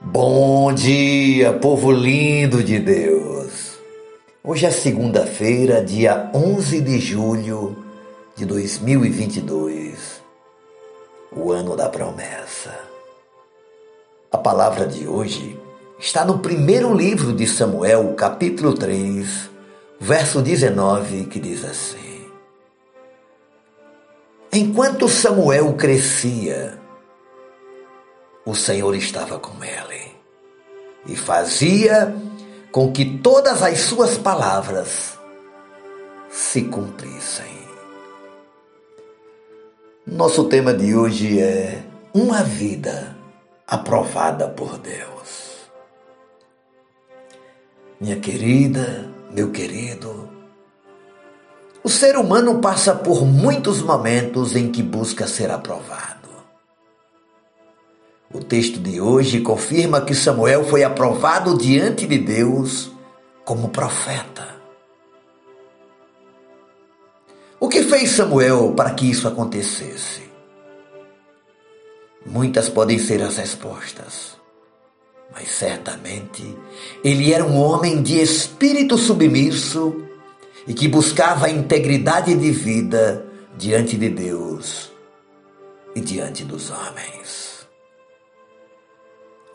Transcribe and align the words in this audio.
Bom 0.00 0.72
dia, 0.72 1.52
povo 1.54 1.90
lindo 1.90 2.62
de 2.62 2.78
Deus! 2.78 3.78
Hoje 4.44 4.64
é 4.64 4.70
segunda-feira, 4.70 5.84
dia 5.84 6.30
11 6.32 6.80
de 6.80 7.00
julho 7.00 7.76
de 8.36 8.46
2022, 8.46 10.22
o 11.32 11.50
ano 11.50 11.74
da 11.74 11.88
promessa. 11.88 12.78
A 14.30 14.38
palavra 14.38 14.86
de 14.86 15.08
hoje 15.08 15.58
está 15.98 16.24
no 16.24 16.38
primeiro 16.38 16.94
livro 16.94 17.32
de 17.32 17.48
Samuel, 17.48 18.14
capítulo 18.14 18.74
3, 18.74 19.50
verso 19.98 20.40
19, 20.40 21.24
que 21.24 21.40
diz 21.40 21.64
assim: 21.64 22.24
Enquanto 24.52 25.08
Samuel 25.08 25.72
crescia, 25.72 26.78
o 28.48 28.54
Senhor 28.54 28.96
estava 28.96 29.38
com 29.38 29.62
ele 29.62 30.10
e 31.04 31.14
fazia 31.14 32.16
com 32.72 32.90
que 32.90 33.18
todas 33.18 33.62
as 33.62 33.80
suas 33.80 34.16
palavras 34.16 35.18
se 36.30 36.62
cumprissem. 36.62 37.58
Nosso 40.06 40.44
tema 40.44 40.72
de 40.72 40.96
hoje 40.96 41.38
é 41.38 41.84
uma 42.14 42.42
vida 42.42 43.14
aprovada 43.66 44.48
por 44.48 44.78
Deus. 44.78 45.68
Minha 48.00 48.18
querida, 48.18 49.10
meu 49.30 49.50
querido, 49.50 50.26
o 51.84 51.90
ser 51.90 52.16
humano 52.16 52.62
passa 52.62 52.94
por 52.94 53.26
muitos 53.26 53.82
momentos 53.82 54.56
em 54.56 54.72
que 54.72 54.82
busca 54.82 55.26
ser 55.26 55.50
aprovado. 55.50 56.17
O 58.32 58.40
texto 58.40 58.78
de 58.78 59.00
hoje 59.00 59.40
confirma 59.40 60.02
que 60.02 60.14
Samuel 60.14 60.62
foi 60.64 60.84
aprovado 60.84 61.56
diante 61.56 62.06
de 62.06 62.18
Deus 62.18 62.90
como 63.42 63.70
profeta. 63.70 64.56
O 67.58 67.68
que 67.68 67.82
fez 67.82 68.10
Samuel 68.10 68.74
para 68.76 68.90
que 68.90 69.10
isso 69.10 69.26
acontecesse? 69.26 70.28
Muitas 72.26 72.68
podem 72.68 72.98
ser 72.98 73.22
as 73.22 73.38
respostas, 73.38 74.36
mas 75.32 75.48
certamente 75.48 76.54
ele 77.02 77.32
era 77.32 77.42
um 77.42 77.56
homem 77.58 78.02
de 78.02 78.20
espírito 78.20 78.98
submisso 78.98 80.04
e 80.66 80.74
que 80.74 80.86
buscava 80.86 81.46
a 81.46 81.50
integridade 81.50 82.34
de 82.34 82.50
vida 82.50 83.24
diante 83.56 83.96
de 83.96 84.10
Deus 84.10 84.92
e 85.94 86.00
diante 86.02 86.44
dos 86.44 86.70
homens. 86.70 87.47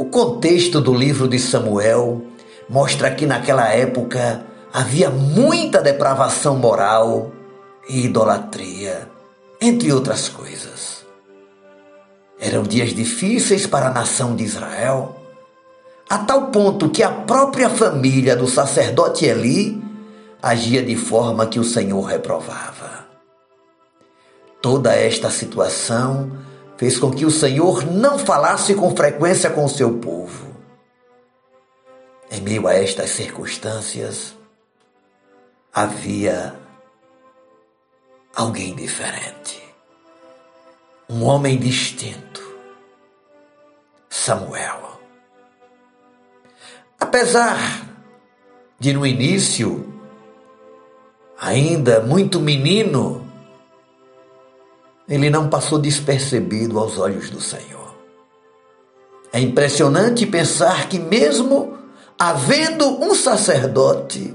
O 0.03 0.07
contexto 0.07 0.81
do 0.81 0.93
livro 0.93 1.29
de 1.29 1.39
Samuel 1.39 2.23
mostra 2.69 3.15
que 3.15 3.25
naquela 3.25 3.69
época 3.69 4.45
havia 4.73 5.09
muita 5.09 5.81
depravação 5.81 6.57
moral 6.57 7.31
e 7.87 8.03
idolatria, 8.07 9.07
entre 9.61 9.93
outras 9.93 10.27
coisas. 10.27 11.05
Eram 12.37 12.63
dias 12.63 12.93
difíceis 12.93 13.65
para 13.65 13.87
a 13.87 13.93
nação 13.93 14.35
de 14.35 14.43
Israel, 14.43 15.15
a 16.09 16.17
tal 16.17 16.47
ponto 16.47 16.89
que 16.89 17.01
a 17.01 17.09
própria 17.09 17.69
família 17.69 18.35
do 18.35 18.45
sacerdote 18.45 19.23
Eli 19.23 19.81
agia 20.41 20.83
de 20.83 20.97
forma 20.97 21.47
que 21.47 21.61
o 21.61 21.63
Senhor 21.63 22.01
reprovava. 22.01 23.07
Toda 24.61 24.93
esta 24.93 25.29
situação 25.29 26.29
fez 26.77 26.97
com 26.97 27.11
que 27.11 27.25
o 27.25 27.31
Senhor 27.31 27.85
não 27.85 28.17
falasse 28.17 28.75
com 28.75 28.95
frequência 28.95 29.49
com 29.49 29.65
o 29.65 29.69
seu 29.69 29.97
povo. 29.99 30.53
Em 32.31 32.41
meio 32.41 32.67
a 32.67 32.73
estas 32.73 33.11
circunstâncias, 33.11 34.35
havia 35.73 36.55
alguém 38.35 38.75
diferente, 38.75 39.61
um 41.09 41.23
homem 41.23 41.57
distinto, 41.57 42.41
Samuel. 44.09 44.99
Apesar 46.99 47.57
de 48.79 48.93
no 48.93 49.05
início, 49.05 49.93
ainda 51.39 52.01
muito 52.01 52.39
menino, 52.39 53.22
ele 55.13 55.29
não 55.29 55.47
passou 55.47 55.77
despercebido 55.77 56.79
aos 56.79 56.97
olhos 56.97 57.29
do 57.29 57.39
Senhor. 57.39 57.93
É 59.31 59.39
impressionante 59.39 60.25
pensar 60.25 60.89
que, 60.89 60.97
mesmo 60.97 61.77
havendo 62.17 62.87
um 62.99 63.13
sacerdote, 63.13 64.33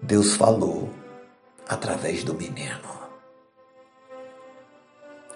Deus 0.00 0.34
falou 0.34 0.88
através 1.68 2.22
do 2.22 2.32
menino. 2.32 2.88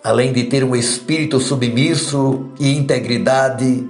Além 0.05 0.33
de 0.33 0.45
ter 0.45 0.63
um 0.63 0.77
espírito 0.77 1.41
submisso 1.41 2.53
e 2.61 2.77
integridade, 2.77 3.89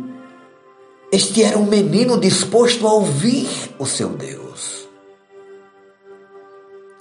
este 1.10 1.42
era 1.42 1.58
um 1.58 1.66
menino 1.66 2.18
disposto 2.18 2.86
a 2.86 2.94
ouvir 2.94 3.48
o 3.78 3.84
seu 3.84 4.08
Deus. 4.08 4.88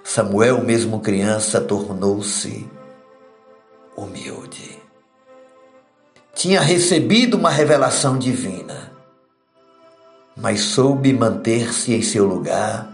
Samuel, 0.04 0.62
mesmo 0.62 1.00
criança, 1.00 1.62
tornou-se 1.62 2.70
humilde. 4.04 4.82
Tinha 6.34 6.62
recebido 6.62 7.38
uma 7.38 7.50
revelação 7.50 8.18
divina, 8.18 8.92
mas 10.36 10.62
soube 10.62 11.14
manter-se 11.14 11.94
em 11.94 12.02
seu 12.02 12.26
lugar 12.26 12.90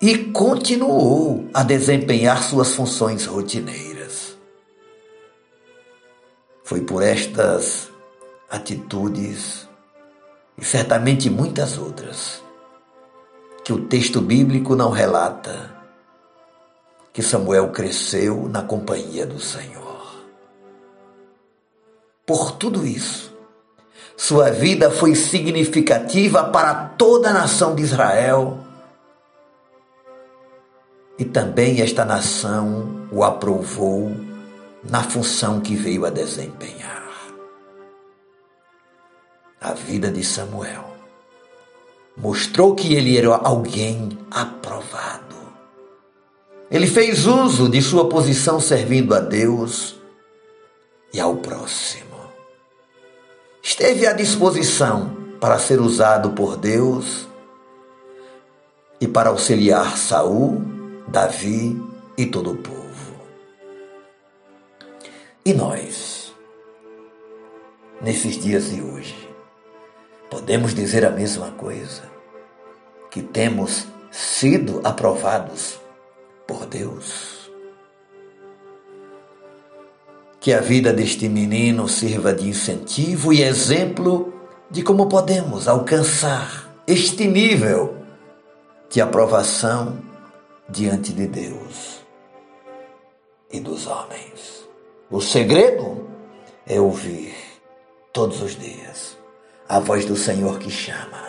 e 0.00 0.18
continuou 0.18 1.48
a 1.52 1.62
desempenhar 1.62 2.42
suas 2.42 2.74
funções 2.74 3.26
rotineiras. 3.26 4.36
Foi 6.62 6.82
por 6.82 7.02
estas 7.02 7.90
atitudes 8.50 9.66
e 10.58 10.64
certamente 10.64 11.28
muitas 11.28 11.76
outras 11.78 12.42
que 13.64 13.72
o 13.72 13.86
texto 13.86 14.20
bíblico 14.20 14.76
não 14.76 14.90
relata 14.90 15.74
que 17.12 17.22
Samuel 17.22 17.70
cresceu 17.70 18.48
na 18.48 18.62
companhia 18.62 19.26
do 19.26 19.40
Senhor. 19.40 19.85
Por 22.26 22.52
tudo 22.52 22.84
isso, 22.84 23.32
sua 24.16 24.50
vida 24.50 24.90
foi 24.90 25.14
significativa 25.14 26.42
para 26.44 26.74
toda 26.74 27.30
a 27.30 27.32
nação 27.32 27.74
de 27.76 27.82
Israel. 27.82 28.58
E 31.18 31.24
também 31.24 31.80
esta 31.80 32.04
nação 32.04 33.06
o 33.12 33.22
aprovou 33.22 34.10
na 34.82 35.02
função 35.02 35.60
que 35.60 35.76
veio 35.76 36.04
a 36.04 36.10
desempenhar. 36.10 37.06
A 39.60 39.72
vida 39.72 40.10
de 40.10 40.24
Samuel 40.24 40.84
mostrou 42.16 42.74
que 42.74 42.94
ele 42.94 43.16
era 43.16 43.36
alguém 43.36 44.18
aprovado. 44.30 45.36
Ele 46.70 46.86
fez 46.86 47.26
uso 47.26 47.68
de 47.68 47.80
sua 47.80 48.08
posição 48.08 48.58
servindo 48.58 49.14
a 49.14 49.20
Deus 49.20 49.96
e 51.12 51.20
ao 51.20 51.36
próximo. 51.36 52.05
Esteve 53.78 54.06
à 54.06 54.14
disposição 54.14 55.14
para 55.38 55.58
ser 55.58 55.82
usado 55.82 56.30
por 56.30 56.56
Deus 56.56 57.28
e 58.98 59.06
para 59.06 59.28
auxiliar 59.28 59.98
Saul, 59.98 60.62
Davi 61.06 61.78
e 62.16 62.24
todo 62.24 62.52
o 62.52 62.56
povo. 62.56 63.20
E 65.44 65.52
nós, 65.52 66.34
nesses 68.00 68.38
dias 68.38 68.70
de 68.70 68.80
hoje, 68.80 69.28
podemos 70.30 70.72
dizer 70.72 71.04
a 71.04 71.10
mesma 71.10 71.50
coisa, 71.50 72.04
que 73.10 73.20
temos 73.20 73.86
sido 74.10 74.80
aprovados 74.84 75.78
por 76.46 76.64
Deus. 76.64 77.35
Que 80.46 80.52
a 80.52 80.60
vida 80.60 80.92
deste 80.92 81.28
menino 81.28 81.88
sirva 81.88 82.32
de 82.32 82.48
incentivo 82.48 83.32
e 83.32 83.42
exemplo 83.42 84.32
de 84.70 84.80
como 84.80 85.08
podemos 85.08 85.66
alcançar 85.66 86.72
este 86.86 87.26
nível 87.26 87.96
de 88.88 89.00
aprovação 89.00 89.98
diante 90.68 91.12
de 91.12 91.26
Deus 91.26 92.00
e 93.52 93.58
dos 93.58 93.88
homens. 93.88 94.68
O 95.10 95.20
segredo 95.20 96.08
é 96.64 96.80
ouvir 96.80 97.34
todos 98.12 98.40
os 98.40 98.56
dias 98.56 99.18
a 99.68 99.80
voz 99.80 100.04
do 100.04 100.14
Senhor 100.14 100.60
que 100.60 100.70
chama 100.70 101.24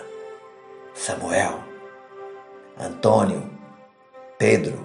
Samuel, 0.93 1.59
Antônio, 2.79 3.49
Pedro, 4.37 4.77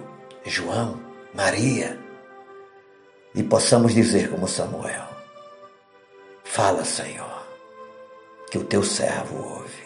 João, 0.43 0.99
Maria, 1.35 1.99
e 3.35 3.43
possamos 3.43 3.93
dizer 3.93 4.29
como 4.29 4.47
Samuel: 4.47 5.03
Fala, 6.43 6.85
Senhor, 6.85 7.43
que 8.51 8.57
o 8.57 8.63
teu 8.63 8.83
servo 8.83 9.37
ouve. 9.37 9.83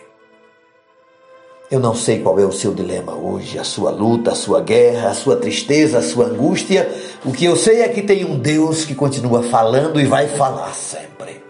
Eu 1.69 1.81
não 1.81 1.93
sei 1.93 2.21
qual 2.21 2.39
é 2.39 2.45
o 2.45 2.51
seu 2.51 2.73
dilema 2.73 3.13
hoje, 3.13 3.59
a 3.59 3.63
sua 3.63 3.91
luta, 3.91 4.31
a 4.31 4.35
sua 4.35 4.61
guerra, 4.61 5.09
a 5.09 5.13
sua 5.13 5.35
tristeza, 5.35 5.97
a 5.97 6.01
sua 6.01 6.27
angústia. 6.27 6.89
O 7.25 7.33
que 7.33 7.43
eu 7.43 7.57
sei 7.57 7.81
é 7.81 7.89
que 7.89 8.01
tem 8.01 8.23
um 8.23 8.39
Deus 8.39 8.85
que 8.85 8.95
continua 8.95 9.43
falando 9.43 9.99
e 9.99 10.05
vai 10.05 10.29
falar 10.29 10.73
sempre. 10.73 11.43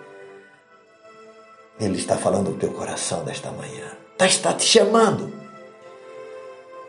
Ele 1.80 1.98
está 1.98 2.18
falando 2.18 2.50
no 2.50 2.58
teu 2.58 2.72
coração 2.72 3.24
nesta 3.24 3.52
manhã. 3.52 3.92
Está 4.20 4.52
te 4.54 4.66
chamando, 4.66 5.32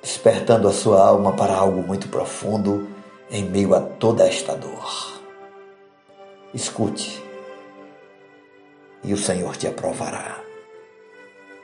despertando 0.03 0.67
a 0.67 0.73
sua 0.73 1.07
alma 1.07 1.33
para 1.33 1.55
algo 1.55 1.83
muito 1.83 2.09
profundo 2.09 2.89
em 3.31 3.45
meio 3.45 3.75
a 3.75 3.81
toda 3.81 4.27
esta 4.27 4.55
dor. 4.55 5.21
Escute, 6.55 7.23
e 9.05 9.13
o 9.13 9.17
Senhor 9.17 9.57
te 9.57 9.67
aprovará. 9.67 10.39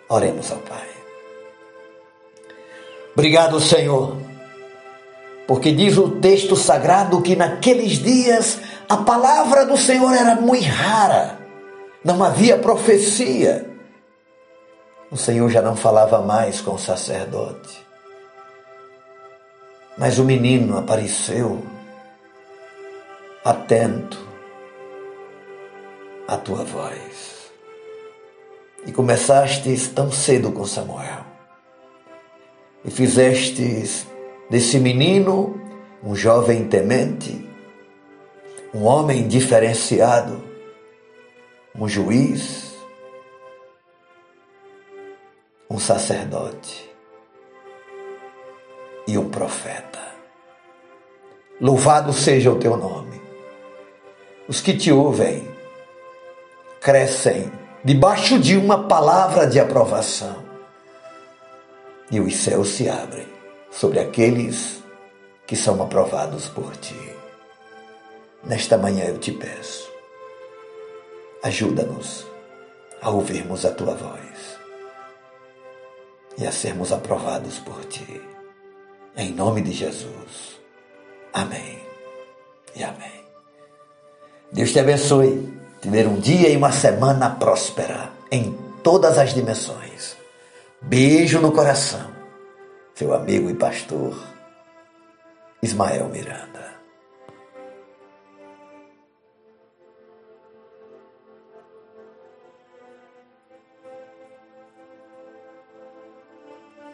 Oremos 0.09 0.51
ao 0.51 0.59
Pai. 0.59 0.89
Obrigado, 3.13 3.61
Senhor, 3.61 4.17
porque 5.47 5.73
diz 5.73 5.97
o 5.97 6.21
texto 6.21 6.57
sagrado 6.57 7.23
que 7.23 7.37
naqueles 7.37 7.93
dias 7.93 8.59
a 8.89 8.97
palavra 8.99 9.65
do 9.65 9.77
Senhor 9.77 10.13
era 10.13 10.35
muito 10.37 10.67
rara, 10.67 11.39
não 12.05 12.23
havia 12.25 12.59
profecia. 12.59 13.71
O 15.11 15.17
Senhor 15.17 15.49
já 15.49 15.63
não 15.63 15.77
falava 15.77 16.21
mais 16.21 16.61
com 16.61 16.73
o 16.73 16.79
sacerdote. 16.79 17.84
Mas 19.97 20.19
o 20.19 20.25
menino 20.25 20.77
apareceu 20.77 21.63
atento 23.45 24.19
à 26.27 26.37
tua 26.37 26.65
voz. 26.65 27.53
E 28.87 28.93
começastes 28.93 29.89
tão 29.89 30.11
cedo 30.11 30.51
com 30.53 30.67
Samuel 30.67 31.25
e 32.85 32.91
fizestes 32.91 34.07
desse 34.51 34.79
menino 34.79 35.59
um 36.03 36.15
jovem 36.15 36.69
temente, 36.69 37.49
um 38.75 38.85
homem 38.85 39.27
diferenciado, 39.27 40.45
um 41.75 41.89
juiz, 41.89 42.75
um 45.71 45.79
sacerdote 45.79 46.94
profeta. 49.35 50.15
Louvado 51.61 52.13
seja 52.13 52.53
o 52.53 52.59
teu 52.59 52.77
nome. 52.77 53.21
Os 54.47 54.61
que 54.61 54.77
te 54.77 54.93
ouvem 54.93 55.49
crescem 56.81 57.51
debaixo 57.83 58.39
de 58.39 58.57
uma 58.57 58.87
palavra 58.87 59.47
de 59.47 59.59
aprovação 59.59 60.45
e 62.11 62.21
os 62.21 62.37
céus 62.37 62.69
se 62.69 62.89
abrem 62.89 63.27
sobre 63.71 63.99
aqueles 63.99 64.83
que 65.47 65.57
são 65.57 65.83
aprovados 65.83 66.49
por 66.49 66.77
ti. 66.77 67.13
Nesta 68.45 68.79
manhã 68.79 69.07
eu 69.07 69.19
te 69.19 69.33
peço, 69.33 69.91
ajuda-nos 71.43 72.27
a 73.01 73.11
ouvirmos 73.11 73.65
a 73.65 73.73
tua 73.73 73.95
voz 73.95 74.59
e 76.39 76.47
a 76.47 76.53
sermos 76.53 76.93
aprovados 76.93 77.59
por 77.59 77.85
ti. 77.87 78.34
Em 79.17 79.33
nome 79.33 79.63
de 79.63 79.73
Jesus. 79.73 80.61
Amém 81.33 81.79
e 82.75 82.83
amém. 82.83 83.25
Deus 84.53 84.73
te 84.73 84.81
abençoe. 84.81 85.53
Ter 85.81 86.07
um 86.07 86.19
dia 86.19 86.49
e 86.49 86.57
uma 86.57 86.73
semana 86.73 87.31
próspera 87.31 88.11
em 88.31 88.57
todas 88.83 89.19
as 89.19 89.35
dimensões. 89.35 90.17
Beijo 90.81 91.41
no 91.41 91.53
coração. 91.53 92.11
Seu 92.95 93.13
amigo 93.15 93.51
e 93.51 93.55
pastor 93.55 94.17
Ismael 95.63 96.09
Miranda. 96.09 96.74